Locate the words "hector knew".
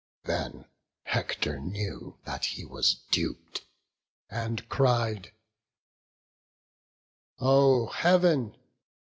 1.03-2.17